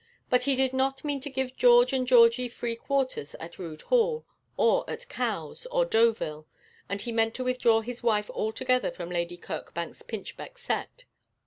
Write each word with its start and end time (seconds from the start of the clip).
But 0.31 0.45
he 0.45 0.55
did 0.55 0.73
not 0.73 1.03
mean 1.03 1.19
to 1.19 1.29
give 1.29 1.55
George 1.55 1.93
and 1.93 2.07
Georgie 2.07 2.47
free 2.47 2.75
quarters 2.75 3.35
at 3.35 3.59
Rood 3.59 3.83
Hall, 3.83 4.25
or 4.57 4.83
at 4.89 5.07
Cowes, 5.09 5.67
or 5.67 5.85
Deauville; 5.85 6.47
and 6.89 6.99
he 6.99 7.11
meant 7.11 7.35
to 7.35 7.43
withdraw 7.43 7.81
his 7.81 8.01
wife 8.01 8.31
altogether 8.31 8.89
from 8.89 9.11
Lady 9.11 9.37
Kirkbank's 9.37 10.01
pinchbeck 10.01 10.57
set. 10.57 11.05